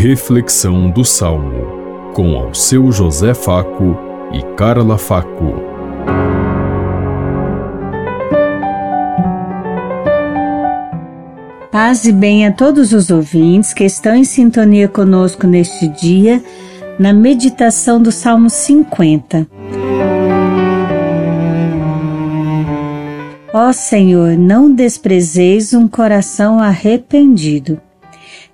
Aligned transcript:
Reflexão 0.00 0.88
do 0.88 1.04
Salmo, 1.04 2.12
com 2.14 2.36
ao 2.36 2.54
seu 2.54 2.92
José 2.92 3.34
Faco 3.34 3.98
e 4.32 4.40
Carla 4.54 4.96
Faco. 4.96 5.54
Paz 11.72 12.04
e 12.04 12.12
bem 12.12 12.46
a 12.46 12.52
todos 12.52 12.92
os 12.92 13.10
ouvintes 13.10 13.74
que 13.74 13.82
estão 13.82 14.14
em 14.14 14.22
sintonia 14.22 14.86
conosco 14.86 15.48
neste 15.48 15.88
dia, 15.88 16.40
na 16.96 17.12
meditação 17.12 18.00
do 18.00 18.12
Salmo 18.12 18.48
50. 18.48 19.48
Ó 23.52 23.72
Senhor, 23.72 24.38
não 24.38 24.72
desprezeis 24.72 25.74
um 25.74 25.88
coração 25.88 26.60
arrependido. 26.60 27.80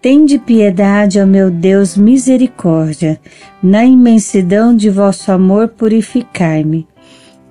Tende 0.00 0.38
piedade, 0.38 1.20
ó 1.20 1.26
meu 1.26 1.50
Deus, 1.50 1.96
misericórdia. 1.96 3.18
Na 3.60 3.84
imensidão 3.84 4.74
de 4.74 4.88
vosso 4.88 5.32
amor, 5.32 5.70
purificai-me. 5.70 6.86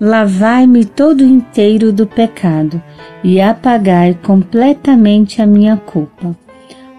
Lavai-me 0.00 0.84
todo 0.84 1.24
inteiro 1.24 1.92
do 1.92 2.06
pecado 2.06 2.80
e 3.24 3.40
apagai 3.40 4.16
completamente 4.22 5.42
a 5.42 5.46
minha 5.46 5.76
culpa. 5.76 6.36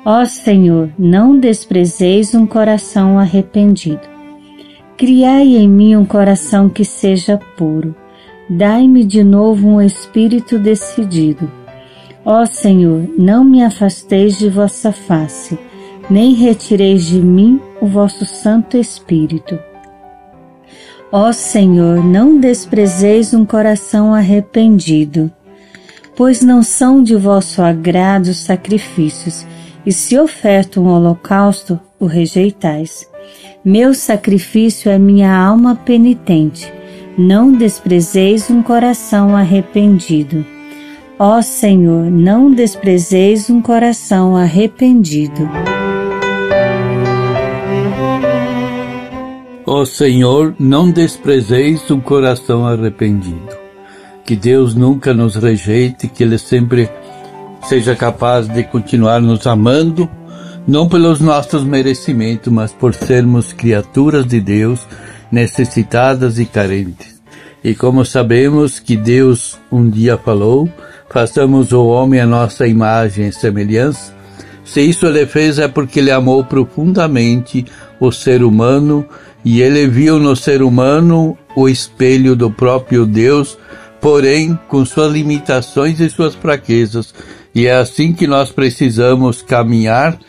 Ó 0.03 0.25
Senhor, 0.25 0.89
não 0.99 1.39
desprezeis 1.39 2.35
um 2.35 2.45
coração 2.45 3.17
arrependido. 3.17 4.01
Criai 4.97 5.55
em 5.55 5.69
mim 5.69 5.95
um 5.95 6.03
coração 6.03 6.67
que 6.67 6.83
seja 6.83 7.39
puro. 7.55 7.95
Dai-me 8.49 9.05
de 9.05 9.23
novo 9.23 9.65
um 9.65 9.81
espírito 9.81 10.59
decidido 10.59 11.49
Ó 12.29 12.45
Senhor, 12.45 13.07
não 13.17 13.41
me 13.45 13.63
afasteis 13.63 14.37
de 14.37 14.49
vossa 14.49 14.91
face, 14.91 15.57
nem 16.09 16.33
retireis 16.33 17.05
de 17.05 17.21
mim 17.21 17.57
o 17.79 17.87
vosso 17.87 18.25
Santo 18.25 18.75
Espírito. 18.75 19.57
Ó 21.09 21.31
Senhor, 21.31 22.03
não 22.03 22.37
desprezeis 22.37 23.33
um 23.33 23.45
coração 23.45 24.13
arrependido, 24.13 25.31
pois 26.17 26.41
não 26.41 26.61
são 26.61 27.01
de 27.01 27.15
vosso 27.15 27.61
agrado 27.61 28.25
os 28.25 28.39
sacrifícios, 28.39 29.47
e 29.85 29.93
se 29.93 30.19
oferta 30.19 30.81
um 30.81 30.89
holocausto, 30.89 31.79
o 31.97 32.05
rejeitais. 32.07 33.09
Meu 33.63 33.93
sacrifício 33.93 34.91
é 34.91 34.99
minha 34.99 35.33
alma 35.33 35.77
penitente, 35.77 36.69
não 37.17 37.53
desprezeis 37.53 38.49
um 38.49 38.61
coração 38.61 39.33
arrependido. 39.33 40.56
Ó 41.19 41.41
Senhor, 41.41 42.11
não 42.11 42.51
desprezeis 42.51 43.49
um 43.49 43.59
coração 43.59 44.37
arrependido. 44.37 45.49
Ó 49.65 49.83
Senhor, 49.83 50.55
não 50.59 50.91
desprezeis 50.91 51.89
um 51.89 51.99
coração 51.99 52.67
arrependido. 52.67 53.49
Que 54.23 54.35
Deus 54.35 54.75
nunca 54.75 55.11
nos 55.11 55.35
rejeite, 55.35 56.07
que 56.07 56.21
Ele 56.21 56.37
sempre 56.37 56.87
seja 57.63 57.95
capaz 57.95 58.47
de 58.47 58.61
continuar 58.61 59.19
nos 59.19 59.47
amando, 59.47 60.07
não 60.67 60.87
pelos 60.87 61.19
nossos 61.19 61.63
merecimentos, 61.63 62.53
mas 62.53 62.71
por 62.71 62.93
sermos 62.93 63.51
criaturas 63.51 64.23
de 64.23 64.39
Deus, 64.39 64.85
necessitadas 65.31 66.37
e 66.37 66.45
carentes. 66.45 67.19
E 67.63 67.73
como 67.73 68.05
sabemos 68.05 68.79
que 68.79 68.95
Deus 68.95 69.57
um 69.71 69.89
dia 69.89 70.15
falou, 70.15 70.69
façamos 71.09 71.71
o 71.71 71.85
homem 71.85 72.19
a 72.19 72.25
nossa 72.25 72.67
imagem 72.67 73.27
e 73.27 73.33
semelhança. 73.33 74.15
Se 74.63 74.81
isso 74.81 75.05
ele 75.05 75.25
fez 75.25 75.59
é 75.59 75.67
porque 75.67 75.99
ele 75.99 76.11
amou 76.11 76.43
profundamente 76.43 77.65
o 77.99 78.11
ser 78.11 78.43
humano 78.43 79.07
e 79.43 79.61
ele 79.61 79.87
viu 79.87 80.19
no 80.19 80.35
ser 80.35 80.61
humano 80.61 81.37
o 81.55 81.69
espelho 81.69 82.35
do 82.35 82.51
próprio 82.51 83.05
Deus, 83.05 83.57
porém 84.01 84.59
com 84.67 84.85
suas 84.85 85.11
limitações 85.11 85.99
e 85.99 86.09
suas 86.09 86.35
fraquezas. 86.35 87.13
E 87.55 87.65
é 87.65 87.75
assim 87.75 88.13
que 88.13 88.27
nós 88.27 88.51
precisamos 88.51 89.41
caminhar, 89.41 90.19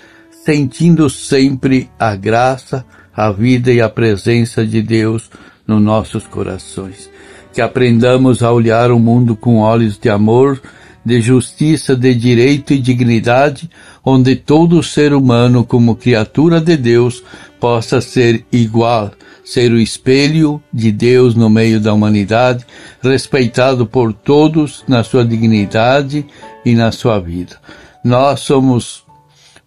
sentindo 0.44 1.10
sempre 1.10 1.90
a 1.98 2.14
graça, 2.14 2.84
a 3.14 3.32
vida 3.32 3.72
e 3.72 3.80
a 3.80 3.88
presença 3.88 4.64
de 4.64 4.80
Deus 4.80 5.28
nos 5.66 5.82
nossos 5.82 6.26
corações 6.26 7.10
que 7.58 7.62
aprendamos 7.62 8.40
a 8.40 8.52
olhar 8.52 8.92
o 8.92 9.00
mundo 9.00 9.34
com 9.34 9.58
olhos 9.58 9.98
de 9.98 10.08
amor, 10.08 10.62
de 11.04 11.20
justiça, 11.20 11.96
de 11.96 12.14
direito 12.14 12.72
e 12.72 12.78
dignidade, 12.78 13.68
onde 14.04 14.36
todo 14.36 14.80
ser 14.80 15.12
humano, 15.12 15.64
como 15.64 15.96
criatura 15.96 16.60
de 16.60 16.76
Deus, 16.76 17.24
possa 17.58 18.00
ser 18.00 18.44
igual, 18.52 19.10
ser 19.44 19.72
o 19.72 19.80
espelho 19.80 20.62
de 20.72 20.92
Deus 20.92 21.34
no 21.34 21.50
meio 21.50 21.80
da 21.80 21.92
humanidade, 21.92 22.64
respeitado 23.02 23.84
por 23.84 24.12
todos 24.12 24.84
na 24.86 25.02
sua 25.02 25.24
dignidade 25.24 26.24
e 26.64 26.76
na 26.76 26.92
sua 26.92 27.18
vida. 27.18 27.56
Nós 28.04 28.38
somos 28.38 29.02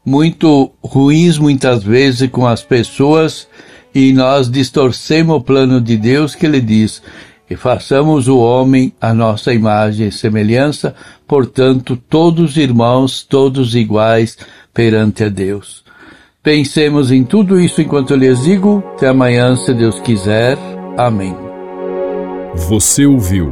muito 0.06 0.72
ruins 0.81 1.38
muitas 1.38 1.84
vezes 1.84 2.30
com 2.30 2.47
as 2.47 2.63
pessoas 2.63 3.50
e 3.94 4.13
nós 4.13 4.50
distorcemos 4.50 5.35
o 5.35 5.41
plano 5.41 5.81
de 5.81 5.97
Deus 5.97 6.34
que 6.34 6.46
ele 6.46 6.62
diz: 6.62 7.01
e 7.51 7.56
façamos 7.57 8.29
o 8.29 8.38
homem 8.38 8.94
a 9.01 9.13
nossa 9.13 9.53
imagem 9.53 10.07
e 10.07 10.12
semelhança, 10.12 10.95
portanto, 11.28 11.97
todos 11.97 12.56
irmãos, 12.56 13.23
todos 13.23 13.75
iguais 13.75 14.38
perante 14.73 15.25
a 15.25 15.29
Deus. 15.29 15.84
Pensemos 16.41 17.12
em 17.12 17.25
tudo 17.25 17.59
isso 17.59 17.81
enquanto 17.81 18.12
eu 18.12 18.17
lhes 18.17 18.44
digo. 18.44 18.81
Até 18.95 19.09
amanhã, 19.09 19.53
se 19.57 19.73
Deus 19.73 20.00
quiser. 20.00 20.57
Amém. 20.97 21.35
Você 22.56 23.06
ouviu 23.06 23.51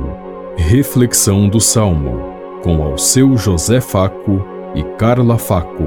Reflexão 0.55 1.49
do 1.49 1.59
Salmo 1.59 2.21
com 2.63 2.81
ao 2.81 2.97
seu 2.97 3.35
José 3.35 3.81
Faco 3.81 4.41
e 4.75 4.83
Carla 4.97 5.37
Faco. 5.37 5.83